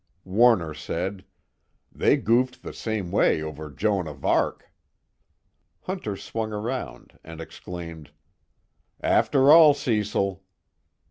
[0.25, 1.25] Warner said:
[1.91, 4.71] "They goofed the same way over Joan of Arc."
[5.81, 8.09] Hunter swung around and exclaimed:
[8.99, 10.43] "After all, Cecil!"